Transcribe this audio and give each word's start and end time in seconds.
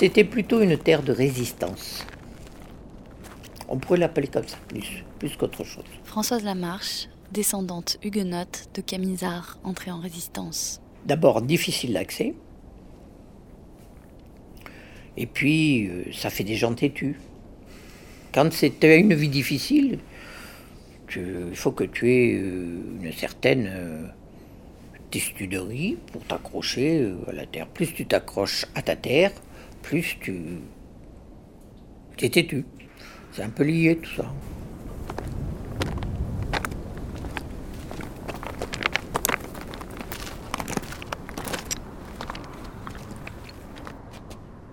C'était 0.00 0.24
plutôt 0.24 0.62
une 0.62 0.78
terre 0.78 1.02
de 1.02 1.12
résistance. 1.12 2.06
On 3.68 3.76
pourrait 3.76 3.98
l'appeler 3.98 4.28
comme 4.28 4.48
ça, 4.48 4.56
plus, 4.66 5.04
plus 5.18 5.36
qu'autre 5.36 5.62
chose. 5.62 5.84
Françoise 6.04 6.42
Lamarche, 6.42 7.10
descendante 7.32 7.98
huguenote 8.02 8.70
de 8.72 8.80
camisards 8.80 9.58
entrés 9.62 9.90
en 9.90 10.00
résistance. 10.00 10.80
D'abord 11.04 11.42
difficile 11.42 11.92
d'accès, 11.92 12.32
et 15.18 15.26
puis 15.26 15.88
euh, 15.88 16.04
ça 16.14 16.30
fait 16.30 16.44
des 16.44 16.56
gens 16.56 16.72
têtus. 16.72 17.16
Quand 18.32 18.50
c'était 18.54 18.98
une 18.98 19.12
vie 19.12 19.28
difficile, 19.28 19.98
il 21.14 21.56
faut 21.56 21.72
que 21.72 21.84
tu 21.84 22.10
aies 22.10 22.40
euh, 22.40 22.80
une 23.02 23.12
certaine 23.12 23.70
euh, 23.70 24.06
testuderie 25.10 25.98
pour 26.10 26.24
t'accrocher 26.24 27.12
à 27.28 27.32
la 27.32 27.44
terre. 27.44 27.66
Plus 27.66 27.92
tu 27.92 28.06
t'accroches 28.06 28.64
à 28.74 28.80
ta 28.80 28.96
terre, 28.96 29.32
plus 29.82 30.18
tu 32.16 32.26
es 32.26 32.28
têtu. 32.28 32.64
C'est 33.32 33.42
un 33.42 33.50
peu 33.50 33.64
lié 33.64 33.96
tout 33.96 34.10
ça. 34.10 34.24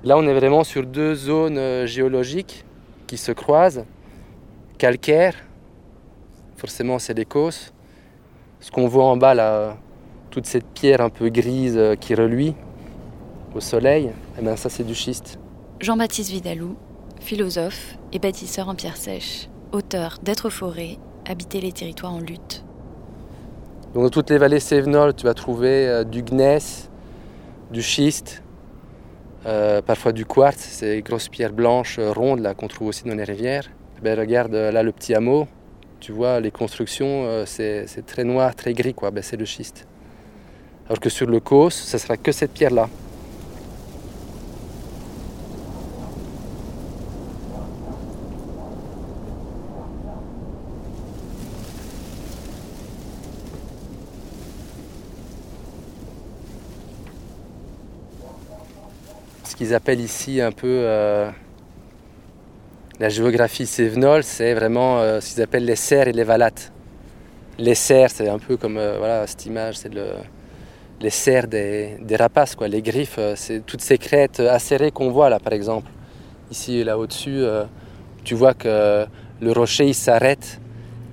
Là, 0.03 0.17
on 0.17 0.25
est 0.27 0.34
vraiment 0.34 0.63
sur 0.63 0.85
deux 0.85 1.15
zones 1.15 1.57
euh, 1.57 1.85
géologiques 1.85 2.63
qui 3.07 3.17
se 3.17 3.32
croisent. 3.32 3.85
Calcaire, 4.77 5.35
forcément 6.55 6.98
c'est 6.99 7.13
l'Écosse. 7.13 7.73
Ce 8.60 8.71
qu'on 8.71 8.87
voit 8.87 9.05
en 9.05 9.17
bas, 9.17 9.34
là, 9.34 9.77
toute 10.29 10.45
cette 10.45 10.65
pierre 10.67 11.01
un 11.01 11.10
peu 11.10 11.29
grise 11.29 11.77
euh, 11.77 11.95
qui 11.95 12.15
reluit 12.15 12.55
au 13.54 13.60
soleil, 13.60 14.12
eh 14.40 14.43
ben, 14.43 14.55
ça 14.55 14.70
c'est 14.70 14.84
du 14.84 14.96
schiste. 14.96 15.40
Jean-Baptiste 15.80 16.32
Vidalou, 16.32 16.76
philosophe 17.20 17.98
et 18.13 18.20
bâtisseur 18.20 18.70
en 18.70 18.76
pierre 18.76 18.98
sèche, 18.98 19.49
auteur 19.71 20.18
d'être 20.21 20.49
forêt, 20.49 20.98
habiter 21.27 21.62
les 21.62 21.71
territoires 21.71 22.13
en 22.13 22.20
lutte. 22.20 22.63
dans 23.94 24.10
toutes 24.10 24.29
les 24.29 24.38
vallées 24.38 24.60
sévenoles, 24.60 25.13
tu 25.16 25.26
vas 25.26 25.34
trouver 25.34 25.88
euh, 25.88 26.04
du 26.04 26.24
gneiss, 26.24 26.90
du 27.71 27.82
schiste, 27.82 28.44
euh, 29.46 29.82
parfois 29.82 30.12
du 30.12 30.26
quartz, 30.26 30.60
ces 30.60 31.01
grosses 31.01 31.29
pierres 31.29 31.54
blanches 31.54 31.99
euh, 31.99 32.12
rondes 32.12 32.40
là 32.40 32.54
qu'on 32.54 32.68
trouve 32.68 32.90
aussi 32.90 33.04
dans 33.04 33.16
les 33.16 33.24
rivières. 33.24 33.70
Ben, 34.01 34.18
regarde 34.18 34.54
là 34.54 34.84
le 34.84 34.91
petit 34.91 35.16
hameau, 35.16 35.48
tu 35.99 36.12
vois 36.12 36.40
les 36.40 36.51
constructions, 36.51 37.44
c'est 37.48 38.05
très 38.05 38.24
noir, 38.24 38.54
très 38.55 38.74
gris 38.74 38.94
quoi, 38.94 39.10
ben, 39.10 39.24
c'est 39.24 39.38
le 39.38 39.46
schiste. 39.46 39.88
Alors 40.85 40.99
que 40.99 41.10
sur 41.10 41.26
le 41.26 41.40
Causse, 41.40 41.76
ce 41.76 41.98
sera 41.98 42.16
que 42.16 42.32
cette 42.32 42.54
pierre 42.54 42.72
là. 42.72 42.88
Qu'ils 59.58 59.74
appellent 59.74 60.00
ici 60.00 60.40
un 60.40 60.52
peu 60.52 60.68
euh, 60.68 61.30
la 63.00 63.10
géographie 63.10 63.66
sévenole, 63.66 64.24
c'est 64.24 64.53
vraiment 64.53 65.00
euh, 65.00 65.19
ce 65.19 65.34
qu'ils 65.34 65.44
appellent 65.44 65.66
les 65.66 65.75
serres 65.75 66.08
et 66.08 66.13
les 66.13 66.23
valates. 66.23 66.72
Les 67.57 67.73
serres, 67.73 68.12
c'est 68.12 68.29
un 68.29 68.38
peu 68.38 68.56
comme 68.56 68.78
euh, 68.78 68.97
voilà, 69.00 69.25
cette 69.25 69.47
image, 69.47 69.78
c'est 69.78 69.91
le, 69.91 70.09
les 71.01 71.09
serres 71.09 71.47
des, 71.47 71.97
des, 72.01 72.16
rapaces, 72.16 72.56
quoi. 72.56 72.67
les 72.67 72.84
griffes, 72.84 73.19
c'est 73.35 73.66
toutes 73.66 73.81
ces 73.81 73.97
crêtes 73.97 74.40
acérées 74.40 74.91
qu'on 74.91 75.09
voit 75.09 75.29
là 75.29 75.40
par 75.40 75.53
exemple. 75.53 75.90
Ici, 76.51 76.84
là 76.84 76.97
au-dessus, 76.97 77.44
tu 78.23 78.35
vois 78.35 78.53
que 78.53 79.06
le 79.41 79.51
rocher 79.51 79.88
il 79.88 79.96
s'arrête, 79.96 80.62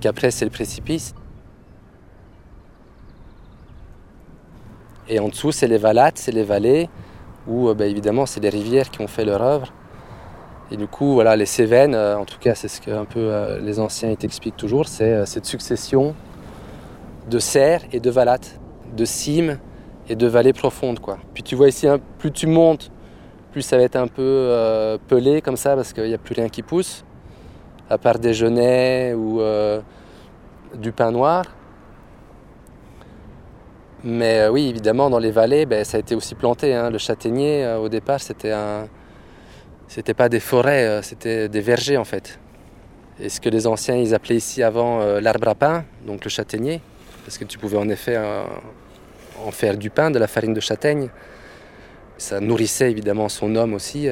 qu'après 0.00 0.30
c'est 0.30 0.44
le 0.44 0.50
précipice. 0.50 1.14
Et 5.08 5.18
en 5.18 5.28
dessous, 5.28 5.50
c'est 5.50 5.66
les 5.66 5.78
valates, 5.78 6.18
c'est 6.18 6.32
les 6.32 6.44
vallées 6.44 6.88
où 7.46 7.68
euh, 7.68 7.74
bah, 7.74 7.86
évidemment 7.86 8.26
c'est 8.26 8.40
les 8.40 8.48
rivières 8.48 8.90
qui 8.90 9.00
ont 9.00 9.06
fait 9.06 9.24
leur 9.24 9.42
œuvre. 9.42 9.72
Et 10.70 10.76
du 10.76 10.86
coup, 10.86 11.12
voilà, 11.12 11.36
les 11.36 11.46
Cévennes, 11.46 11.94
euh, 11.94 12.16
en 12.16 12.24
tout 12.24 12.38
cas 12.38 12.54
c'est 12.54 12.68
ce 12.68 12.80
que 12.80 12.90
un 12.90 13.04
peu 13.04 13.20
euh, 13.20 13.60
les 13.60 13.78
anciens 13.80 14.14
t'expliquent 14.14 14.56
toujours, 14.56 14.88
c'est 14.88 15.26
cette 15.26 15.44
succession 15.44 16.14
de 17.30 17.38
serres 17.38 17.82
et 17.92 18.00
de 18.00 18.10
valates, 18.10 18.58
de 18.96 19.04
cimes 19.04 19.58
et 20.08 20.16
de 20.16 20.26
vallées 20.26 20.52
profondes. 20.52 21.00
Quoi. 21.00 21.18
Puis 21.34 21.42
tu 21.42 21.54
vois 21.54 21.68
ici, 21.68 21.86
hein, 21.86 21.98
plus 22.18 22.32
tu 22.32 22.46
montes, 22.46 22.90
plus 23.52 23.62
ça 23.62 23.76
va 23.76 23.82
être 23.82 23.96
un 23.96 24.08
peu 24.08 24.98
pelé 25.08 25.40
comme 25.40 25.56
ça 25.56 25.76
parce 25.76 25.92
qu'il 25.92 26.04
n'y 26.04 26.14
a 26.14 26.18
plus 26.18 26.34
rien 26.34 26.48
qui 26.48 26.62
pousse, 26.62 27.04
à 27.88 27.98
part 27.98 28.18
des 28.18 28.34
genêts 28.34 29.14
ou 29.14 29.40
du 30.74 30.92
pain 30.92 31.12
noir. 31.12 31.44
Mais 34.04 34.40
euh, 34.40 34.50
oui, 34.50 34.68
évidemment, 34.68 35.08
dans 35.08 35.18
les 35.18 35.30
vallées, 35.30 35.64
ben, 35.64 35.82
ça 35.82 35.96
a 35.96 36.00
été 36.00 36.14
aussi 36.14 36.34
planté. 36.34 36.74
Hein. 36.74 36.90
Le 36.90 36.98
châtaignier, 36.98 37.64
euh, 37.64 37.78
au 37.78 37.88
départ, 37.88 38.20
c'était 38.20 38.52
un... 38.52 38.86
c'était 39.88 40.12
pas 40.12 40.28
des 40.28 40.40
forêts, 40.40 40.84
euh, 40.84 41.02
c'était 41.02 41.48
des 41.48 41.62
vergers 41.62 41.96
en 41.96 42.04
fait. 42.04 42.38
Et 43.18 43.30
ce 43.30 43.40
que 43.40 43.48
les 43.48 43.66
anciens 43.66 43.96
ils 43.96 44.14
appelaient 44.14 44.36
ici 44.36 44.62
avant 44.62 44.98
l'arbre 45.20 45.48
à 45.48 45.54
pain, 45.54 45.84
donc 46.04 46.24
le 46.24 46.30
châtaignier, 46.30 46.80
parce 47.24 47.38
que 47.38 47.44
tu 47.44 47.58
pouvais 47.58 47.78
en 47.78 47.88
effet 47.88 48.18
en 49.46 49.52
faire 49.52 49.76
du 49.76 49.88
pain, 49.88 50.10
de 50.10 50.18
la 50.18 50.26
farine 50.26 50.52
de 50.52 50.58
châtaigne. 50.58 51.10
Ça 52.18 52.40
nourrissait 52.40 52.90
évidemment 52.90 53.28
son 53.28 53.54
homme 53.54 53.72
aussi, 53.72 54.08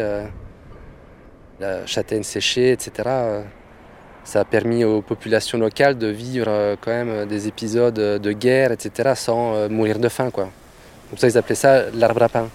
la 1.59 1.85
châtaigne 1.85 2.23
séchée, 2.23 2.71
etc 2.71 3.43
ça 4.25 4.41
a 4.41 4.45
permis 4.45 4.85
aux 4.85 5.03
populations 5.03 5.59
locales 5.59 5.99
de 5.99 6.07
vivre 6.07 6.47
euh, 6.49 6.77
quand 6.81 6.91
même 6.91 7.09
euh, 7.09 7.27
des 7.27 7.49
épisodes 7.49 7.95
de 7.95 8.33
guerre, 8.33 8.73
etc., 8.73 9.13
sans 9.17 9.55
euh, 9.55 9.69
mourir 9.69 9.99
de 9.99 10.09
faim. 10.09 10.31
Quoi. 10.31 10.45
Donc 11.11 11.19
ça, 11.19 11.29
ils 11.29 11.37
appelaient 11.37 11.55
ça 11.55 11.91
l'arbre 11.93 12.23
à 12.23 12.29
pain. 12.29 12.49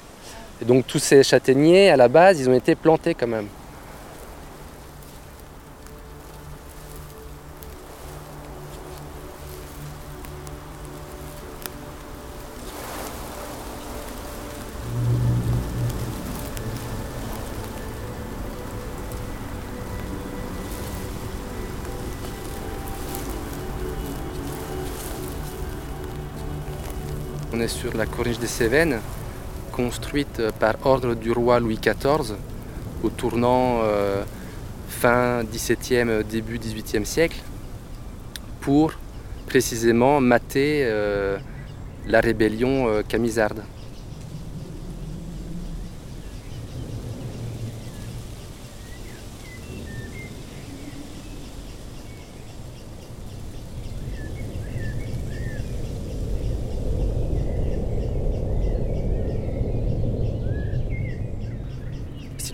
Et 0.62 0.66
donc 0.66 0.88
tous 0.88 1.00
ces 1.00 1.24
châtaigniers, 1.24 1.90
à 1.90 1.98
la 1.98 2.08
base, 2.08 2.40
ils 2.40 2.50
ont 2.50 2.54
été 2.54 2.76
plantés 2.76 3.14
quand 3.14 3.28
même. 3.28 3.48
On 27.58 27.60
est 27.60 27.68
sur 27.70 27.98
la 27.98 28.06
corniche 28.06 28.38
des 28.38 28.46
Cévennes, 28.46 29.00
construite 29.72 30.44
par 30.60 30.76
ordre 30.86 31.16
du 31.16 31.32
roi 31.32 31.60
Louis 31.60 31.80
XIV 31.82 32.36
au 33.04 33.10
tournant 33.10 33.80
euh, 33.82 34.24
fin 34.88 35.44
XVIIe, 35.44 36.24
début 36.30 36.60
XVIIIe 36.60 37.04
siècle, 37.04 37.42
pour 38.62 38.92
précisément 39.48 40.22
mater 40.22 40.84
euh, 40.84 41.40
la 42.06 42.22
rébellion 42.22 42.90
euh, 42.90 43.02
camisarde. 43.02 43.64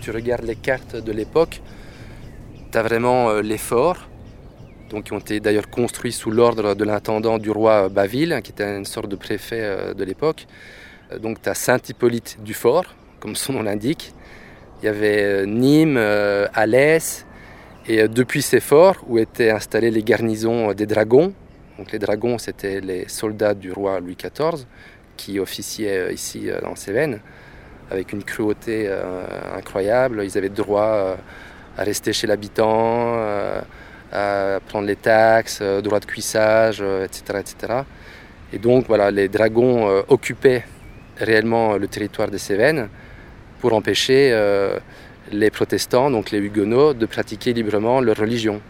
Tu 0.03 0.11
regardes 0.11 0.43
les 0.43 0.57
cartes 0.57 0.97
de 0.97 1.11
l'époque, 1.13 1.61
tu 2.73 2.77
as 2.77 2.83
vraiment 2.83 3.29
euh, 3.29 3.41
les 3.41 3.57
forts, 3.57 4.09
donc 4.89 5.05
qui 5.05 5.13
ont 5.13 5.19
été 5.19 5.39
d'ailleurs 5.39 5.69
construits 5.69 6.11
sous 6.11 6.29
l'ordre 6.29 6.75
de 6.75 6.83
l'intendant 6.83 7.37
du 7.37 7.49
roi 7.49 7.87
Baville, 7.87 8.41
qui 8.43 8.51
était 8.51 8.65
une 8.65 8.83
sorte 8.83 9.07
de 9.07 9.15
préfet 9.15 9.61
euh, 9.61 9.93
de 9.93 10.03
l'époque. 10.03 10.45
Euh, 11.13 11.19
donc 11.19 11.41
tu 11.41 11.47
as 11.47 11.53
Saint-Hippolyte 11.53 12.39
du 12.43 12.53
Fort, 12.53 12.83
comme 13.21 13.37
son 13.37 13.53
nom 13.53 13.63
l'indique. 13.63 14.13
Il 14.81 14.87
y 14.87 14.89
avait 14.89 15.45
Nîmes, 15.45 15.97
Alès, 16.53 17.25
et 17.87 18.09
depuis 18.09 18.41
ces 18.41 18.59
forts, 18.59 18.97
où 19.07 19.17
étaient 19.17 19.51
installées 19.51 19.91
les 19.91 20.03
garnisons 20.03 20.73
des 20.73 20.85
dragons, 20.85 21.33
donc 21.77 21.93
les 21.93 21.99
dragons 21.99 22.37
c'était 22.37 22.81
les 22.81 23.07
soldats 23.07 23.53
du 23.53 23.71
roi 23.71 24.01
Louis 24.01 24.17
XIV, 24.17 24.65
qui 25.15 25.39
officiaient 25.39 26.13
ici 26.13 26.49
dans 26.61 26.75
Cévennes, 26.75 27.21
avec 27.93 28.11
une 28.11 28.23
cruauté 28.23 28.85
euh, 28.87 29.23
incroyable. 29.55 30.23
Ils 30.23 30.37
avaient 30.37 30.49
droit 30.49 30.81
euh, 30.81 31.15
à 31.77 31.83
rester 31.83 32.11
chez 32.11 32.27
l'habitant, 32.27 33.13
euh, 33.17 33.61
à 34.11 34.59
prendre 34.67 34.87
les 34.87 34.95
taxes, 34.95 35.61
droit 35.61 35.99
de 35.99 36.05
cuissage, 36.05 36.81
etc., 36.81 37.39
etc. 37.39 37.73
Et 38.51 38.59
donc 38.59 38.85
voilà, 38.87 39.09
les 39.09 39.27
dragons 39.27 40.03
occupaient 40.07 40.63
réellement 41.17 41.77
le 41.77 41.87
territoire 41.87 42.29
des 42.29 42.37
Cévennes 42.37 42.89
pour 43.59 43.73
empêcher 43.73 44.37
les 45.31 45.49
protestants, 45.49 46.11
donc 46.11 46.29
les 46.29 46.37
huguenots, 46.37 46.93
de 46.93 47.07
pratiquer 47.07 47.53
librement 47.53 48.01
leur 48.01 48.17
religion. 48.17 48.61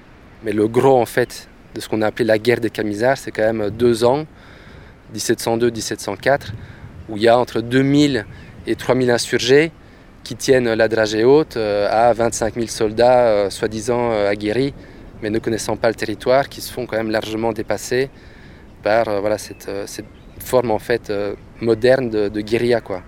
Mais 0.46 0.54
le 0.54 0.70
gros, 0.70 0.98
en 0.98 1.06
fait, 1.06 1.50
de 1.75 1.81
ce 1.81 1.90
qu'on 1.90 2.02
a 2.02 2.08
appelé 2.08 2.24
la 2.24 2.38
guerre 2.38 2.62
des 2.62 2.70
camisards, 2.70 3.18
c'est 3.18 3.31
quand 3.31 3.54
même 3.54 3.70
deux 3.70 4.06
ans, 4.06 4.25
1702-1704, 5.14 6.54
où 7.10 7.18
il 7.18 7.24
y 7.24 7.28
a 7.28 7.38
entre 7.38 7.60
2000 7.60 8.25
et 8.68 8.75
3000 8.75 9.12
insurgés 9.12 9.71
qui 10.24 10.36
tiennent 10.36 10.74
la 10.74 10.88
dragée 10.88 11.24
haute 11.24 11.57
euh, 11.57 11.88
à 11.89 12.13
25 12.13 12.56
000 12.56 12.68
soldats 12.68 13.27
euh, 13.27 13.50
soi-disant 13.50 14.12
euh, 14.12 14.30
aguerris, 14.30 14.74
mais 15.21 15.30
ne 15.30 15.39
connaissant 15.39 15.75
pas 15.75 15.89
le 15.89 15.95
territoire, 15.95 16.50
qui 16.50 16.62
se 16.62 16.71
font 16.71 16.86
quand 16.86 16.98
même 16.98 17.12
largement 17.12 17.51
dépasser 17.51 18.10
par 18.83 19.06
voilà, 19.21 19.38
cette, 19.38 19.71
forme 20.39 20.71
en 20.71 20.80
fait 20.80 21.12
moderne 21.62 22.10
de, 22.10 22.42
guérilla. 22.42 22.81
Quoi. 22.81 23.01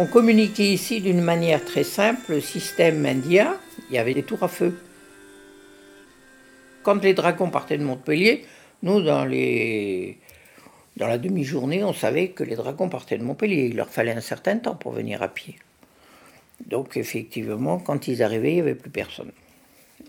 On 0.00 0.06
communiquait 0.06 0.72
ici 0.72 1.00
d'une 1.00 1.20
manière 1.20 1.64
très 1.64 1.82
simple, 1.82 2.34
le 2.34 2.40
système 2.40 3.04
indien, 3.04 3.56
il 3.90 3.96
y 3.96 3.98
avait 3.98 4.14
des 4.14 4.22
tours 4.22 4.44
à 4.44 4.48
feu. 4.48 4.78
Quand 6.84 7.02
les 7.02 7.14
dragons 7.14 7.50
partaient 7.50 7.76
de 7.78 7.82
Montpellier, 7.82 8.44
nous, 8.84 9.02
dans, 9.02 9.24
les... 9.24 10.16
dans 10.96 11.08
la 11.08 11.18
demi-journée, 11.18 11.82
on 11.82 11.92
savait 11.92 12.28
que 12.28 12.44
les 12.44 12.54
dragons 12.54 12.88
partaient 12.88 13.18
de 13.18 13.24
Montpellier. 13.24 13.66
Il 13.70 13.76
leur 13.76 13.88
fallait 13.88 14.12
un 14.12 14.20
certain 14.20 14.58
temps 14.58 14.76
pour 14.76 14.92
venir 14.92 15.20
à 15.20 15.26
pied. 15.26 15.58
Donc, 16.64 16.96
effectivement, 16.96 17.80
quand 17.80 18.06
ils 18.06 18.22
arrivaient, 18.22 18.52
il 18.52 18.54
n'y 18.54 18.60
avait 18.60 18.76
plus 18.76 18.90
personne. 18.90 19.32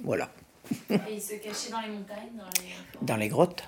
Voilà. 0.04 0.30
Et 0.92 0.98
ils 1.14 1.20
se 1.20 1.34
cachaient 1.34 1.72
dans 1.72 1.82
les 1.82 1.90
montagnes 1.90 2.30
Dans 3.02 3.16
les, 3.16 3.28
grottes. 3.28 3.64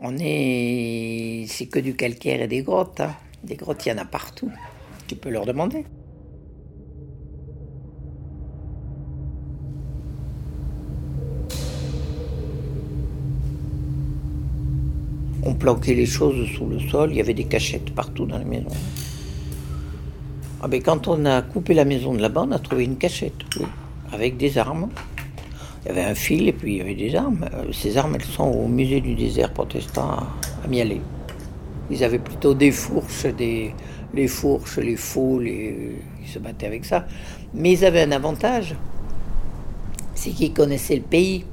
On 0.00 0.16
est. 0.18 1.44
C'est 1.46 1.66
que 1.66 1.78
du 1.78 1.94
calcaire 1.94 2.40
et 2.40 2.48
des 2.48 2.62
grottes. 2.62 3.00
Hein. 3.00 3.14
Des 3.44 3.56
grottes, 3.56 3.84
il 3.84 3.90
y 3.90 3.92
en 3.92 3.98
a 3.98 4.06
partout. 4.06 4.50
Tu 5.06 5.14
peux 5.14 5.30
leur 5.30 5.46
demander. 5.46 5.84
On 15.44 15.54
planquait 15.54 15.94
les 15.94 16.06
choses 16.06 16.48
sous 16.56 16.66
le 16.66 16.80
sol, 16.80 17.10
il 17.12 17.18
y 17.18 17.20
avait 17.20 17.34
des 17.34 17.44
cachettes 17.44 17.94
partout 17.94 18.26
dans 18.26 18.38
la 18.38 18.44
maison. 18.44 18.70
Ah 20.60 20.66
ben 20.66 20.82
quand 20.82 21.06
on 21.06 21.24
a 21.24 21.42
coupé 21.42 21.74
la 21.74 21.84
maison 21.84 22.14
de 22.14 22.20
là-bas, 22.20 22.46
on 22.48 22.50
a 22.50 22.58
trouvé 22.58 22.84
une 22.84 22.96
cachette, 22.96 23.44
avec 24.12 24.36
des 24.36 24.58
armes. 24.58 24.88
Il 25.84 25.88
y 25.88 25.90
avait 25.92 26.02
un 26.02 26.16
fil 26.16 26.48
et 26.48 26.52
puis 26.52 26.72
il 26.72 26.78
y 26.78 26.80
avait 26.80 26.96
des 26.96 27.14
armes. 27.14 27.46
Euh, 27.54 27.72
ces 27.72 27.96
armes, 27.96 28.16
elles 28.16 28.24
sont 28.24 28.42
au 28.42 28.66
musée 28.66 29.00
du 29.00 29.14
désert 29.14 29.52
protestant 29.52 30.10
à 30.64 30.68
Mialet. 30.68 31.00
Ils 31.90 32.02
avaient 32.02 32.18
plutôt 32.18 32.54
des 32.54 32.72
fourches, 32.72 33.26
des, 33.26 33.74
les 34.14 34.28
fourches, 34.28 34.78
les 34.78 34.96
faux, 34.96 35.40
ils 35.40 35.98
se 36.26 36.38
battaient 36.38 36.66
avec 36.66 36.84
ça. 36.84 37.06
Mais 37.54 37.72
ils 37.72 37.84
avaient 37.84 38.02
un 38.02 38.12
avantage, 38.12 38.74
c'est 40.14 40.30
qu'ils 40.30 40.52
connaissaient 40.52 40.96
le 40.96 41.02
pays. 41.02 41.44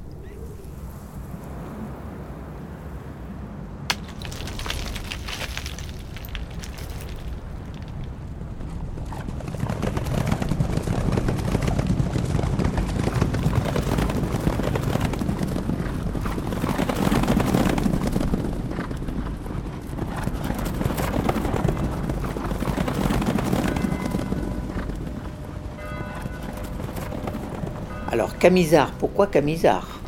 Alors, 28.14 28.38
Camisard, 28.38 28.92
pourquoi 28.92 29.26
Camisard? 29.26 30.00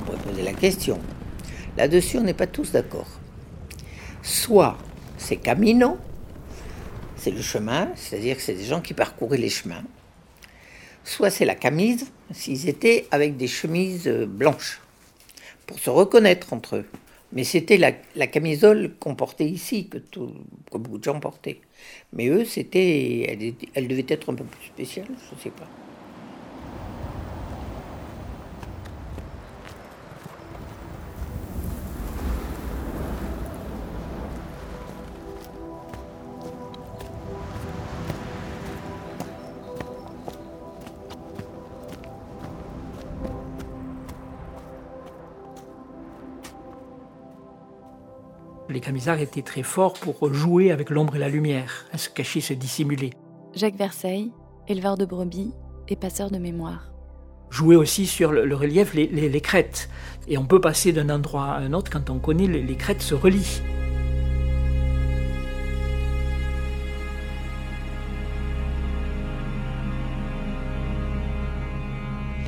On 0.00 0.04
pourrait 0.06 0.22
poser 0.30 0.42
la 0.42 0.54
question. 0.54 0.98
Là-dessus, 1.76 2.16
on 2.16 2.22
n'est 2.22 2.32
pas 2.32 2.46
tous 2.46 2.72
d'accord. 2.72 3.06
Soit 4.22 4.78
c'est 5.18 5.36
Camino, 5.36 5.98
c'est 7.16 7.30
le 7.30 7.42
chemin, 7.42 7.90
c'est-à-dire 7.96 8.34
que 8.34 8.40
c'est 8.40 8.54
des 8.54 8.64
gens 8.64 8.80
qui 8.80 8.94
parcouraient 8.94 9.36
les 9.36 9.50
chemins. 9.50 9.84
Soit 11.04 11.28
c'est 11.28 11.44
la 11.44 11.54
camise, 11.54 12.10
s'ils 12.32 12.66
étaient 12.66 13.06
avec 13.10 13.36
des 13.36 13.46
chemises 13.46 14.08
euh, 14.08 14.24
blanches, 14.24 14.80
pour 15.66 15.78
se 15.78 15.90
reconnaître 15.90 16.54
entre 16.54 16.76
eux. 16.76 16.86
Mais 17.34 17.44
c'était 17.44 17.76
la, 17.76 18.26
camisole 18.26 18.94
qu'on 18.98 19.14
portait 19.14 19.44
ici, 19.44 19.90
que, 19.90 19.98
beaucoup 20.72 20.96
de 20.96 21.04
gens 21.04 21.20
portaient. 21.20 21.60
Mais 22.14 22.28
eux, 22.28 22.46
c'était, 22.46 23.54
elle 23.74 23.86
devait 23.86 24.06
être 24.08 24.32
un 24.32 24.34
peu 24.34 24.44
plus 24.44 24.68
spéciale, 24.68 25.08
je 25.28 25.34
ne 25.34 25.40
sais 25.40 25.50
pas. 25.50 25.68
Les 48.88 48.92
camisards 48.92 49.20
étaient 49.20 49.42
très 49.42 49.62
forts 49.62 49.92
pour 49.92 50.32
jouer 50.32 50.72
avec 50.72 50.88
l'ombre 50.88 51.16
et 51.16 51.18
la 51.18 51.28
lumière, 51.28 51.84
à 51.92 51.98
se 51.98 52.08
cacher, 52.08 52.40
se 52.40 52.54
dissimuler. 52.54 53.10
Jacques 53.54 53.76
Verseille, 53.76 54.32
éleveur 54.66 54.96
de 54.96 55.04
brebis 55.04 55.52
et 55.88 55.94
passeur 55.94 56.30
de 56.30 56.38
mémoire. 56.38 56.90
Jouer 57.50 57.76
aussi 57.76 58.06
sur 58.06 58.32
le, 58.32 58.54
relief 58.54 58.94
les, 58.94 59.40
crêtes. 59.42 59.90
Et 60.26 60.38
on 60.38 60.46
peut 60.46 60.62
passer 60.62 60.92
d'un 60.92 61.10
endroit 61.10 61.48
à 61.48 61.58
un 61.58 61.74
autre 61.74 61.90
quand 61.90 62.08
on 62.08 62.18
connaît 62.18 62.46
les, 62.46 62.62
les 62.62 62.76
crêtes 62.76 63.02
se 63.02 63.14
relient. 63.14 63.60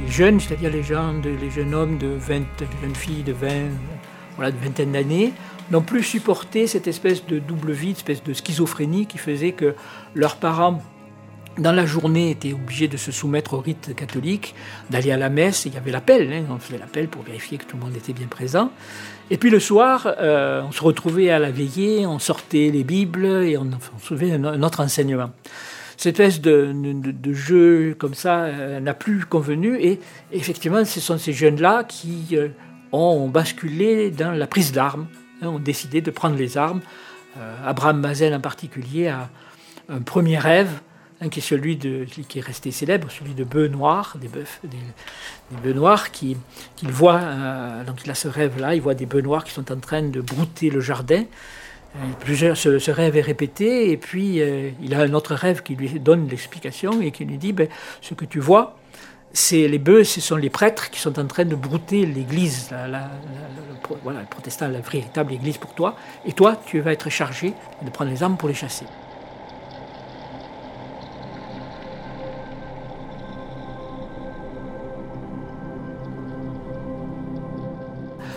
Les 0.00 0.08
jeunes, 0.08 0.40
c'est-à-dire 0.40 0.70
les, 0.70 0.82
gens 0.82 1.20
les 1.22 1.50
jeunes 1.50 1.74
hommes 1.74 1.98
de 1.98 2.06
20, 2.06 2.34
les 2.38 2.80
jeunes 2.80 2.96
filles 2.96 3.24
de 3.24 3.34
20, 3.34 3.48
voilà, 4.36 4.52
de 4.52 4.56
vingtaine 4.56 4.92
d'années, 4.92 5.34
n'ont 5.70 5.82
plus 5.82 6.02
supporté 6.02 6.66
cette 6.66 6.86
espèce 6.86 7.26
de 7.26 7.38
double 7.38 7.72
vie, 7.72 7.92
espèce 7.92 8.22
de 8.22 8.32
schizophrénie 8.32 9.06
qui 9.06 9.18
faisait 9.18 9.52
que 9.52 9.74
leurs 10.14 10.36
parents, 10.36 10.82
dans 11.58 11.72
la 11.72 11.86
journée, 11.86 12.30
étaient 12.30 12.52
obligés 12.52 12.88
de 12.88 12.96
se 12.96 13.12
soumettre 13.12 13.54
au 13.54 13.60
rite 13.60 13.94
catholique, 13.94 14.54
d'aller 14.90 15.12
à 15.12 15.16
la 15.16 15.28
messe. 15.28 15.66
Il 15.66 15.74
y 15.74 15.76
avait 15.76 15.92
l'appel, 15.92 16.32
hein, 16.32 16.44
on 16.50 16.58
faisait 16.58 16.78
l'appel 16.78 17.08
pour 17.08 17.22
vérifier 17.22 17.58
que 17.58 17.64
tout 17.64 17.76
le 17.76 17.84
monde 17.84 17.96
était 17.96 18.12
bien 18.12 18.26
présent. 18.26 18.70
Et 19.30 19.36
puis 19.36 19.50
le 19.50 19.60
soir, 19.60 20.08
euh, 20.18 20.62
on 20.66 20.72
se 20.72 20.82
retrouvait 20.82 21.30
à 21.30 21.38
la 21.38 21.50
veillée, 21.50 22.06
on 22.06 22.18
sortait 22.18 22.70
les 22.72 22.82
Bibles 22.82 23.26
et 23.26 23.56
on, 23.56 23.68
on 24.10 24.46
un, 24.46 24.62
autre 24.62 24.80
enseignement 24.80 25.30
cette 25.96 26.18
espèce 26.18 26.40
de, 26.40 27.32
jeu 27.34 27.94
comme 27.98 28.14
ça 28.14 28.44
euh, 28.44 28.80
n'a 28.80 28.94
plus 28.94 29.26
convenu. 29.26 29.76
Et 29.78 30.00
effectivement, 30.32 30.82
ce 30.86 30.98
sont 30.98 31.18
ces 31.18 31.34
jeunes-là 31.34 31.84
qui 31.84 32.28
euh, 32.32 32.48
ont 32.90 33.28
basculé 33.28 34.10
dans 34.10 34.32
la 34.32 34.46
prise 34.46 34.72
d'armes 34.72 35.08
ont 35.42 35.58
décidé 35.58 36.00
de 36.00 36.10
prendre 36.10 36.36
les 36.36 36.56
armes. 36.56 36.80
Euh, 37.38 37.56
Abraham 37.64 38.00
Mazel 38.00 38.34
en 38.34 38.40
particulier 38.40 39.08
a 39.08 39.28
un 39.88 40.00
premier 40.00 40.38
rêve 40.38 40.80
hein, 41.20 41.28
qui 41.28 41.40
est 41.40 41.42
celui 41.42 41.76
de, 41.76 42.04
qui 42.04 42.38
est 42.38 42.42
resté 42.42 42.70
célèbre, 42.70 43.10
celui 43.10 43.34
de 43.34 43.44
bœufs 43.44 43.68
noirs, 43.68 44.16
des 44.20 44.28
bœufs, 44.28 44.60
des, 44.64 44.76
bœufs 45.62 45.72
noirs 45.72 46.10
qui, 46.10 46.36
qu'il 46.76 46.90
voit, 46.90 47.20
euh, 47.20 47.84
donc 47.84 48.04
il 48.04 48.10
a 48.10 48.14
ce 48.14 48.28
rêve-là, 48.28 48.74
il 48.74 48.82
voit 48.82 48.94
des 48.94 49.06
bœufs 49.06 49.20
noirs 49.20 49.44
qui 49.44 49.52
sont 49.52 49.70
en 49.70 49.78
train 49.78 50.02
de 50.02 50.20
brouter 50.20 50.70
le 50.70 50.80
jardin. 50.80 51.24
Euh, 51.96 51.98
plusieurs, 52.20 52.56
ce, 52.56 52.90
rêve 52.90 53.16
est 53.16 53.20
répété 53.20 53.90
et 53.90 53.96
puis 53.96 54.40
il 54.80 54.94
a 54.94 55.00
un 55.00 55.12
autre 55.12 55.34
rêve 55.34 55.62
qui 55.62 55.74
lui 55.74 55.88
donne 56.00 56.28
l'explication 56.28 57.00
et 57.00 57.10
qui 57.12 57.24
lui 57.24 57.38
dit 57.38 57.52
ben, 57.52 57.68
ce 58.00 58.14
que 58.14 58.24
tu 58.24 58.40
vois, 58.40 58.79
c'est 59.32 59.68
les 59.68 59.78
bœufs, 59.78 60.04
ce 60.04 60.20
sont 60.20 60.36
les 60.36 60.50
prêtres 60.50 60.90
qui 60.90 61.00
sont 61.00 61.18
en 61.18 61.26
train 61.26 61.44
de 61.44 61.54
brouter 61.54 62.04
l'église, 62.04 62.70
voilà, 64.02 64.20
le 64.20 64.26
protestant, 64.26 64.68
la 64.68 64.80
véritable 64.80 65.32
église 65.32 65.58
pour 65.58 65.74
toi. 65.74 65.96
Et 66.24 66.32
toi, 66.32 66.56
tu 66.66 66.80
vas 66.80 66.92
être 66.92 67.10
chargé 67.10 67.54
de 67.82 67.90
prendre 67.90 68.10
les 68.10 68.22
armes 68.22 68.36
pour 68.36 68.48
les 68.48 68.54
chasser. 68.54 68.86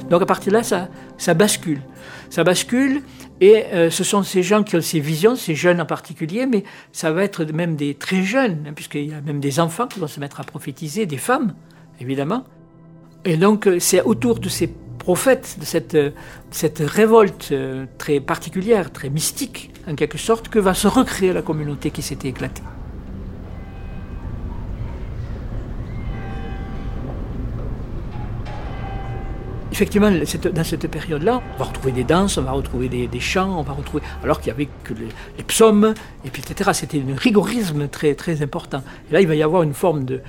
Donc 0.10 0.22
à 0.22 0.26
partir 0.26 0.52
de 0.52 0.58
là, 0.58 0.64
ça, 0.64 0.90
ça 1.18 1.34
bascule. 1.34 1.82
Ça 2.30 2.44
bascule 2.44 3.02
et 3.42 3.66
euh, 3.74 3.90
ce 3.90 4.04
sont 4.04 4.24
ces 4.24 4.44
gens 4.44 4.64
qui 4.64 4.76
ont 4.76 4.82
ces 4.82 5.00
visions, 5.00 5.36
ces 5.36 5.56
jeunes 5.56 5.82
en 5.82 5.86
particulier, 5.86 6.46
mais 6.46 6.64
ça 6.92 7.12
va 7.12 7.24
être 7.24 7.44
même 7.46 7.76
des 7.76 7.96
très 7.96 8.24
jeunes, 8.24 8.66
hein, 8.68 8.74
puisqu'il 8.74 9.10
y 9.10 9.14
a 9.14 9.22
même 9.22 9.40
des 9.40 9.60
enfants 9.60 9.88
qui 9.88 10.00
vont 10.00 10.08
se 10.08 10.20
mettre 10.20 10.40
à 10.40 10.44
prophétiser, 10.44 11.06
des 11.06 11.18
femmes, 11.18 11.54
évidemment. 12.00 12.46
Et 13.26 13.38
donc 13.38 13.68
euh, 13.68 13.80
c'est 13.80 14.02
autour 14.02 14.40
de 14.40 14.50
ces 14.50 14.68
prophètes, 15.00 15.58
de 15.60 15.66
cette, 15.66 15.96
euh, 15.96 16.12
cette 16.52 16.80
révolte 16.80 17.54
très 17.98 18.20
particulière, 18.20 18.92
très 18.92 19.10
mystique, 19.10 19.72
en 19.88 19.96
quelque 19.96 20.18
sorte, 20.18 20.48
que 20.48 20.60
va 20.60 20.74
se 20.74 20.88
recréer 20.88 21.34
la 21.34 21.42
communauté 21.42 21.92
qui 21.92 22.02
s'était 22.02 22.30
éclatée. 22.30 22.64
Effectivement, 29.74 30.12
dans 30.12 30.64
cette 30.64 30.88
période-là, 30.88 31.42
on 31.56 31.58
va 31.58 31.66
retrouver 31.66 31.92
des 31.92 32.04
danses, 32.04 32.38
on 32.38 32.44
va 32.44 32.52
retrouver 32.52 32.90
des, 32.90 33.20
chants, 33.20 33.58
on 33.58 33.64
va 33.64 33.74
retrouver. 33.74 34.04
Alors 34.24 34.40
qu'il 34.40 34.54
n'y 34.54 34.62
avait 34.62 34.70
que 34.84 34.94
les, 34.94 35.44
psaumes, 35.44 35.96
et 36.24 36.30
puis 36.30 36.44
etc. 36.48 36.70
C'était 36.74 37.00
un 37.02 37.16
rigorisme 37.16 37.88
très, 37.88 38.14
très 38.14 38.44
important. 38.44 38.84
Et 39.10 39.14
là, 39.14 39.22
il 39.22 39.28
va 39.28 39.34
y 39.34 39.42
avoir 39.42 39.64
une 39.64 39.74
forme 39.74 40.06
de, 40.06 40.22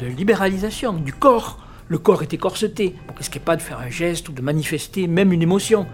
libéralisation 0.00 0.92
du 0.92 1.12
corps. 1.12 1.58
Le 1.88 1.98
corps 1.98 2.22
était 2.22 2.38
corseté. 2.38 2.94
Pour 3.08 3.16
qu'il 3.16 3.28
n'y 3.28 3.36
ait 3.38 3.40
pas 3.40 3.56
de 3.56 3.62
faire 3.62 3.80
un 3.80 3.90
geste 3.90 4.28
ou 4.28 4.32
de 4.32 4.40
manifester 4.40 5.08
même 5.08 5.32
une 5.32 5.42
émotion? 5.42 5.84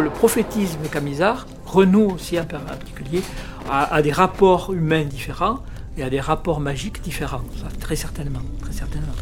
Le 0.00 0.10
prophétisme 0.10 0.82
camisard 0.90 1.46
renoue 1.68 2.10
aussi 2.12 2.38
en 2.40 2.44
particulier 2.44 3.22
à, 3.70 4.00
des 4.02 4.12
rapports 4.12 4.72
humains 4.72 5.04
différents 5.04 5.62
et 5.96 6.02
à 6.02 6.10
des 6.10 6.20
rapports 6.20 6.60
magiques 6.60 7.02
différents. 7.02 7.42
très 7.80 7.96
certainement, 7.96 8.42
très 8.62 8.72
certainement. 8.72 9.14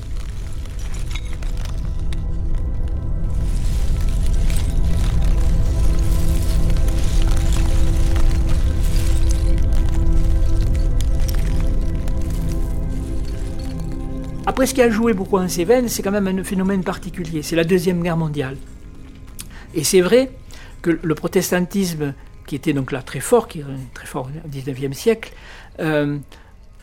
Après, 14.48 14.66
ce 14.66 14.74
qui 14.74 14.80
a 14.80 14.88
joué 14.88 15.12
beaucoup 15.12 15.38
en 15.38 15.48
Cévennes, 15.48 15.88
c'est 15.88 16.02
quand 16.02 16.12
même 16.12 16.28
un 16.28 16.44
phénomène 16.44 16.84
particulier. 16.84 17.42
C'est 17.42 17.56
la 17.56 17.64
Deuxième 17.64 18.00
Guerre 18.00 18.16
mondiale. 18.16 18.56
Et 19.74 19.82
c'est 19.82 20.00
vrai 20.00 20.30
que 20.82 20.98
le 21.02 21.14
protestantisme 21.14 22.14
qui 22.46 22.54
était 22.54 22.72
donc 22.72 22.92
là 22.92 23.02
très 23.02 23.20
fort, 23.20 23.48
qui 23.48 23.60
est 23.60 23.64
très 23.94 24.06
fort 24.06 24.28
au 24.44 24.48
XIXe 24.48 24.96
siècle, 24.96 25.32
euh, 25.80 26.18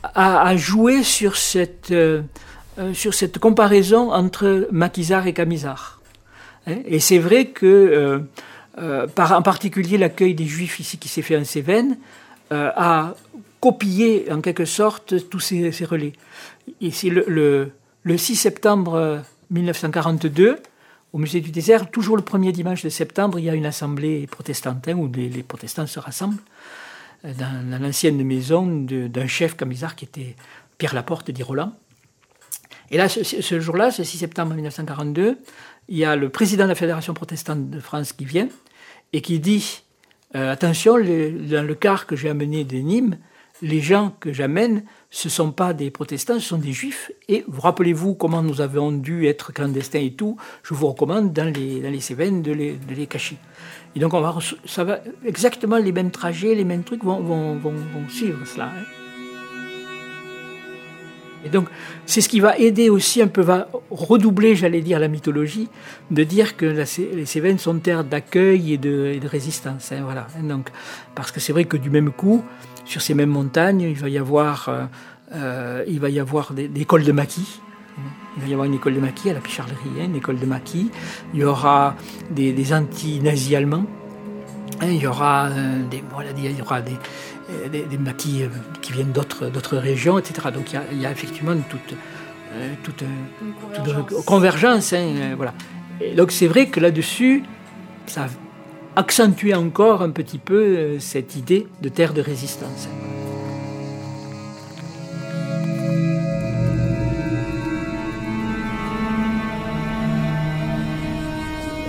a, 0.03 0.55
joué 0.57 1.01
sur 1.01 1.37
cette, 1.37 1.91
euh, 1.91 2.21
euh, 2.77 2.93
sur 2.93 3.13
cette 3.13 3.39
comparaison 3.39 4.11
entre 4.11 4.67
maquisard 4.71 5.25
et 5.27 5.33
camisard. 5.33 6.01
Hein. 6.67 6.77
et 6.85 6.99
c'est 6.99 7.19
vrai 7.19 7.47
que, 7.47 8.21
en 8.77 9.41
particulier, 9.41 9.97
l'accueil 9.97 10.33
des 10.33 10.45
Juifs 10.45 10.79
ici 10.79 10.97
qui 10.97 11.07
s'est 11.07 11.21
fait 11.21 11.37
en 11.37 11.43
Cévennes 11.43 11.97
a 12.51 13.15
copié 13.59 14.27
en 14.31 14.41
quelque 14.41 14.65
sorte 14.65 15.29
tous 15.29 15.39
ces, 15.39 15.85
relais. 15.85 16.13
Ici, 16.81 17.09
le, 17.09 17.71
le 18.03 18.17
6 18.17 18.35
septembre 18.35 19.21
1942, 19.49 20.59
au 21.13 21.19
musée 21.19 21.41
du 21.41 21.51
désert, 21.51 21.91
toujours 21.91 22.17
le 22.17 22.23
premier 22.23 22.51
dimanche 22.51 22.83
de 22.83 22.89
septembre, 22.89 23.37
il 23.39 23.45
y 23.45 23.49
a 23.49 23.53
une 23.53 23.67
assemblée 23.67 24.25
protestante 24.25 24.87
hein, 24.87 24.95
où 24.95 25.09
les, 25.13 25.43
protestants 25.43 25.85
se 25.85 25.99
rassemblent 25.99 26.41
euh, 27.23 27.31
dans, 27.33 27.79
l'ancienne 27.79 28.21
maison 28.23 28.65
d'un 28.65 29.27
chef 29.27 29.55
camisard 29.55 29.95
qui 29.95 30.05
était 30.05 30.35
Pierre 30.79 30.95
Laporte 30.95 31.29
dit 31.29 31.43
Roland. 31.43 31.71
Et 32.89 32.97
là, 32.97 33.07
ce, 33.09 33.59
jour-là, 33.59 33.91
ce 33.91 34.03
6 34.03 34.17
septembre 34.17 34.55
1942, 34.55 35.37
il 35.87 35.97
y 35.97 36.03
a 36.03 36.15
le 36.15 36.29
président 36.29 36.63
de 36.63 36.69
la 36.69 36.75
Fédération 36.75 37.13
protestante 37.13 37.69
de 37.69 37.79
France 37.79 38.13
qui 38.13 38.25
vient 38.25 38.49
et 39.13 39.21
qui 39.21 39.39
dit 39.39 39.83
euh, 40.35 40.51
Attention, 40.51 40.95
dans 40.95 41.65
le 41.65 41.75
car 41.75 42.07
que 42.07 42.15
j'ai 42.15 42.29
amené 42.29 42.63
de 42.63 42.77
Nîmes, 42.77 43.17
les 43.63 43.79
gens 43.79 44.13
que 44.19 44.33
j'amène, 44.33 44.83
ce 45.09 45.29
ne 45.29 45.31
sont 45.31 45.51
pas 45.51 45.73
des 45.73 45.89
protestants, 45.89 46.35
ce 46.35 46.49
sont 46.49 46.57
des 46.57 46.73
juifs. 46.73 47.11
Et 47.29 47.45
vous 47.47 47.61
rappelez-vous 47.61 48.13
comment 48.13 48.43
nous 48.43 48.59
avons 48.59 48.91
dû 48.91 49.25
être 49.25 49.53
clandestins 49.53 50.01
et 50.01 50.11
tout, 50.11 50.35
je 50.63 50.73
vous 50.73 50.87
recommande 50.87 51.31
dans 51.31 51.51
les, 51.51 51.79
dans 51.79 51.89
les 51.89 52.01
Cévennes 52.01 52.41
de 52.41 52.51
les, 52.51 52.73
de 52.73 52.93
les 52.93 53.07
cacher. 53.07 53.37
Et 53.95 53.99
donc 53.99 54.13
on 54.13 54.19
va, 54.19 54.37
ça 54.65 54.83
va, 54.83 54.99
exactement 55.25 55.77
les 55.77 55.93
mêmes 55.93 56.11
trajets, 56.11 56.55
les 56.55 56.65
mêmes 56.65 56.83
trucs 56.83 57.05
vont, 57.05 57.21
vont, 57.21 57.55
vont, 57.55 58.09
suivre 58.09 58.45
cela. 58.45 58.65
Hein. 58.65 58.83
Et 61.45 61.49
donc, 61.49 61.67
c'est 62.05 62.21
ce 62.21 62.29
qui 62.29 62.39
va 62.39 62.57
aider 62.57 62.89
aussi 62.89 63.21
un 63.21 63.27
peu, 63.27 63.41
va 63.41 63.67
redoubler, 63.91 64.55
j'allais 64.55 64.81
dire, 64.81 64.97
la 64.99 65.09
mythologie, 65.09 65.67
de 66.09 66.23
dire 66.23 66.55
que 66.55 66.65
les 66.65 67.25
Cévennes 67.25 67.59
sont 67.59 67.79
terre 67.79 68.05
d'accueil 68.05 68.73
et 68.73 68.77
de, 68.77 69.19
de 69.19 69.27
résistance. 69.27 69.91
Hein, 69.91 70.03
voilà. 70.03 70.27
Donc, 70.41 70.69
parce 71.15 71.31
que 71.31 71.41
c'est 71.41 71.51
vrai 71.51 71.65
que 71.65 71.75
du 71.75 71.89
même 71.89 72.11
coup, 72.11 72.45
sur 72.85 73.01
ces 73.01 73.13
mêmes 73.13 73.29
montagnes, 73.29 73.81
il 73.81 73.95
va 73.95 74.09
y 74.09 74.17
avoir, 74.17 74.69
euh, 74.69 74.85
euh, 75.33 75.83
il 75.87 75.99
va 75.99 76.09
y 76.09 76.19
avoir 76.19 76.53
des, 76.53 76.69
écoles 76.75 77.03
de 77.03 77.11
maquis. 77.11 77.59
Il 78.35 78.43
va 78.43 78.49
y 78.49 78.53
avoir 78.53 78.65
une 78.65 78.73
école 78.73 78.95
de 78.95 78.99
maquis 78.99 79.29
à 79.29 79.33
la 79.33 79.39
Picharderie, 79.39 80.03
une 80.03 80.15
école 80.15 80.39
de 80.39 80.45
maquis. 80.45 80.89
Il 81.33 81.39
y 81.39 81.43
aura 81.43 81.95
des, 82.31 82.73
anti-nazis 82.73 83.55
allemands. 83.55 83.85
Hein, 84.81 84.87
il 84.87 85.01
y 85.01 85.07
aura 85.07 85.47
euh, 85.47 85.83
des, 85.89 86.03
voilà, 86.11 86.31
il 86.35 86.57
y 86.57 86.61
aura 86.61 86.81
des, 86.81 86.97
des, 87.69 87.97
maquis 87.97 88.43
qui 88.81 88.93
viennent 88.93 89.11
d'autres, 89.11 89.77
régions, 89.77 90.17
etc. 90.17 90.49
Donc 90.53 90.73
il 90.91 90.99
y 90.99 91.05
a, 91.05 91.11
effectivement 91.11 91.55
toute, 91.69 91.95
toute, 92.83 93.03
convergence. 93.75 94.25
convergence 94.25 94.93
hein, 94.93 95.35
voilà. 95.37 95.53
Et 96.01 96.15
donc 96.15 96.31
c'est 96.31 96.47
vrai 96.47 96.67
que 96.67 96.79
là-dessus, 96.79 97.43
ça 98.07 98.27
accentuer 98.95 99.55
encore 99.55 100.01
un 100.01 100.11
petit 100.11 100.37
peu 100.37 100.55
euh, 100.55 100.99
cette 100.99 101.35
idée 101.35 101.67
de 101.81 101.89
terre 101.89 102.13
de 102.13 102.21
résistance. 102.21 102.87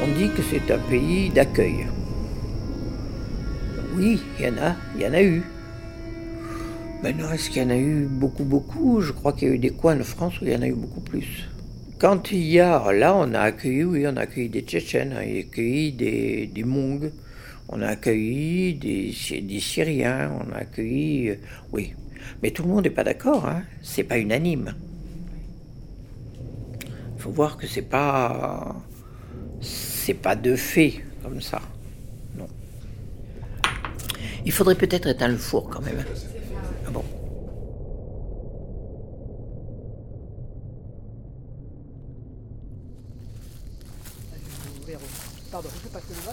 On 0.02 0.18
dit 0.18 0.30
que 0.30 0.42
c'est 0.42 0.70
un 0.70 0.78
pays 0.78 1.30
d'accueil. 1.30 1.87
Oui, 3.96 4.20
il 4.38 4.44
y 4.44 4.49
en 4.49 4.58
a, 4.58 4.75
il 4.96 5.02
y 5.02 5.06
en 5.06 5.12
a 5.12 5.23
eu. 5.23 5.42
Maintenant, 7.02 7.30
est-ce 7.32 7.50
qu'il 7.50 7.62
y 7.62 7.66
en 7.66 7.70
a 7.70 7.76
eu 7.76 8.06
beaucoup, 8.11 8.44
beaucoup 8.44 9.00
Je 9.00 9.12
crois 9.12 9.32
qu'il 9.32 9.49
y 9.49 9.50
a 9.50 9.54
eu 9.54 9.58
des 9.58 9.70
coins 9.70 9.96
de 9.96 10.02
France 10.02 10.40
où 10.40 10.44
il 10.44 10.52
y 10.52 10.56
en 10.56 10.62
a 10.62 10.66
eu 10.66 10.75
beaucoup 10.75 11.00
plus. 11.00 11.49
Quand 12.04 12.32
il 12.32 12.44
y 12.44 12.61
a, 12.61 12.92
là, 12.92 13.16
on 13.16 13.32
a 13.32 13.40
accueilli, 13.40 13.82
oui, 13.82 14.06
on 14.06 14.14
a 14.18 14.20
accueilli 14.20 14.50
des 14.50 14.61
Tchétchènes, 14.61 15.14
on 15.14 15.16
a 15.16 15.20
accueilli 15.20 15.90
des, 15.92 16.46
des 16.49 16.62
Mongs, 16.62 17.11
on 17.70 17.80
a 17.80 17.87
accueilli 17.87 18.75
des, 18.75 19.40
des 19.40 19.58
Syriens, 19.58 20.30
on 20.38 20.52
a 20.52 20.56
accueilli, 20.56 21.30
euh, 21.30 21.37
oui. 21.73 21.94
Mais 22.42 22.50
tout 22.50 22.62
le 22.62 22.68
monde 22.68 22.84
n'est 22.84 22.90
pas 22.90 23.04
d'accord, 23.04 23.49
hein. 23.49 23.62
c'est 23.80 24.02
pas 24.02 24.18
unanime. 24.18 24.75
Il 27.16 27.23
faut 27.23 27.30
voir 27.30 27.56
que 27.56 27.66
c'est 27.66 27.88
pas, 27.88 28.76
c'est 29.62 30.12
pas 30.12 30.37
de 30.37 30.56
fait 30.56 31.02
comme 31.23 31.40
ça, 31.40 31.62
non. 32.37 32.49
Il 34.44 34.52
faudrait 34.52 34.75
peut-être 34.75 35.08
éteindre 35.08 35.32
le 35.32 35.38
four 35.38 35.70
quand 35.70 35.80
même. 35.80 36.04
Pardon, 45.54 45.68
je 45.84 45.88
passe 45.88 46.02
le 46.08 46.16
vin. 46.16 46.32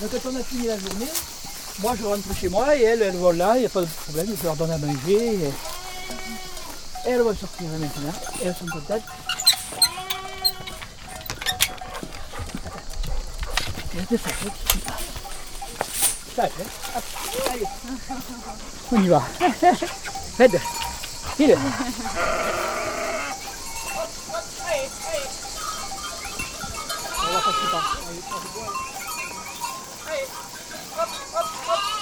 Donc 0.00 0.10
quand 0.10 0.30
on 0.30 0.36
a 0.36 0.42
fini 0.42 0.66
la 0.68 0.78
journée, 0.78 1.04
moi 1.80 1.92
je 1.94 2.04
rentre 2.06 2.34
chez 2.34 2.48
moi 2.48 2.74
et 2.74 2.80
elle, 2.80 3.02
elle 3.02 3.16
va 3.16 3.32
là, 3.34 3.56
il 3.56 3.60
n'y 3.60 3.66
a 3.66 3.68
pas 3.68 3.82
de 3.82 3.86
problème, 3.86 4.34
je 4.34 4.42
leur 4.42 4.56
donne 4.56 4.70
à 4.70 4.78
manger. 4.78 5.34
Et, 5.34 5.50
elle 7.04 7.20
va 7.20 7.34
sortir 7.34 7.68
maintenant, 7.78 8.14
et 8.40 8.46
elles 8.46 8.54
sont 8.54 8.64
contentes. 8.64 9.02
On 18.92 19.02
y 19.02 19.08
va. 19.08 19.20
Fred, 20.34 20.60
file. 21.36 21.58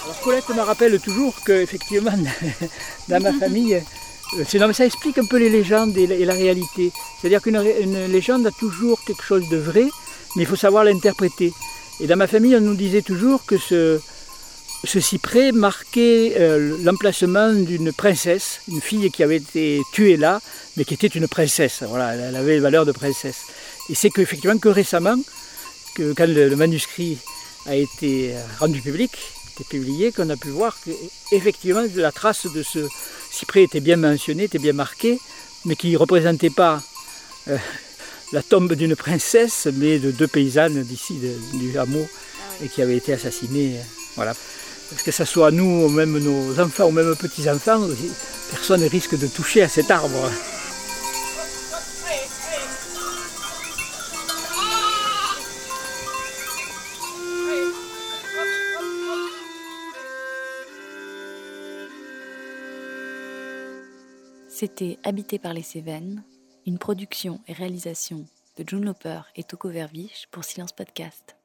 Alors 0.04 0.20
Colette 0.22 0.48
me 0.50 0.60
rappelle 0.60 1.00
toujours 1.00 1.34
qu'effectivement, 1.44 2.10
dans 3.08 3.20
ma 3.20 3.32
famille, 3.32 3.74
euh, 3.74 4.58
non, 4.58 4.68
mais 4.68 4.72
ça 4.72 4.86
explique 4.86 5.18
un 5.18 5.24
peu 5.24 5.38
les 5.38 5.50
légendes 5.50 5.96
et 5.96 6.24
la, 6.24 6.34
réalité. 6.34 6.92
C'est-à-dire 7.20 7.42
qu'une 7.42 7.56
une 7.80 8.06
légende 8.06 8.46
a 8.46 8.50
toujours 8.52 9.02
quelque 9.04 9.24
chose 9.24 9.48
de 9.48 9.56
vrai, 9.56 9.88
mais 10.36 10.42
il 10.42 10.46
faut 10.46 10.56
savoir 10.56 10.84
l'interpréter. 10.84 11.52
Et 12.00 12.06
dans 12.06 12.16
ma 12.16 12.26
famille, 12.26 12.56
on 12.56 12.60
nous 12.60 12.74
disait 12.74 13.02
toujours 13.02 13.44
que 13.44 13.56
ce, 13.58 14.00
cyprès 14.84 15.52
marquait 15.52 16.34
euh, 16.38 16.76
l'emplacement 16.82 17.52
d'une 17.52 17.92
princesse, 17.92 18.60
une 18.68 18.80
fille 18.80 19.10
qui 19.10 19.22
avait 19.22 19.36
été 19.36 19.82
tuée 19.92 20.16
là, 20.16 20.40
mais 20.76 20.84
qui 20.84 20.94
était 20.94 21.06
une 21.06 21.28
princesse. 21.28 21.82
Voilà, 21.86 22.14
elle 22.14 22.36
avait 22.36 22.54
les 22.54 22.60
valeurs 22.60 22.86
de 22.86 22.92
princesse. 22.92 23.42
Et 23.88 23.94
c'est 23.94 24.10
qu'effectivement 24.10 24.58
que 24.58 24.68
récemment, 24.68 25.16
quand 25.96 26.26
le, 26.26 26.54
manuscrit 26.56 27.18
a 27.66 27.76
été 27.76 28.34
rendu 28.58 28.80
public, 28.80 29.10
publié, 29.64 30.12
qu'on 30.12 30.30
a 30.30 30.36
pu 30.36 30.48
voir 30.48 30.76
qu'effectivement 30.84 31.84
la 31.94 32.12
trace 32.12 32.46
de 32.46 32.62
ce 32.62 32.86
cyprès 33.30 33.64
était 33.64 33.80
bien 33.80 33.96
mentionnée, 33.96 34.44
était 34.44 34.58
bien 34.58 34.72
marquée, 34.72 35.18
mais 35.64 35.76
qui 35.76 35.92
ne 35.92 35.98
représentait 35.98 36.50
pas 36.50 36.82
euh, 37.48 37.56
la 38.32 38.42
tombe 38.42 38.72
d'une 38.74 38.94
princesse, 38.96 39.68
mais 39.74 39.98
de 39.98 40.10
deux 40.10 40.28
paysannes 40.28 40.82
d'ici, 40.82 41.18
du 41.54 41.76
hameau, 41.78 42.06
et 42.62 42.68
qui 42.68 42.82
avaient 42.82 42.96
été 42.96 43.12
assassinées. 43.12 43.78
euh, 43.78 43.82
voilà. 44.16 44.34
Parce 44.90 45.02
que 45.02 45.10
ce 45.10 45.24
soit 45.24 45.50
nous, 45.50 45.84
ou 45.84 45.88
même 45.88 46.18
nos 46.18 46.58
enfants, 46.60 46.86
ou 46.86 46.90
même 46.90 47.14
petits-enfants, 47.16 47.86
personne 48.50 48.82
ne 48.82 48.88
risque 48.88 49.16
de 49.18 49.26
toucher 49.26 49.62
à 49.62 49.68
cet 49.68 49.90
arbre. 49.90 50.30
C'était 64.48 64.98
Habité 65.04 65.38
par 65.38 65.54
les 65.54 65.62
Cévennes, 65.62 66.22
une 66.66 66.78
production 66.78 67.40
et 67.46 67.52
réalisation 67.52 68.26
de 68.56 68.64
June 68.66 68.84
Loper 68.84 69.22
et 69.36 69.44
Toko 69.44 69.68
Verviche 69.68 70.28
pour 70.30 70.44
Silence 70.44 70.72
Podcast. 70.72 71.39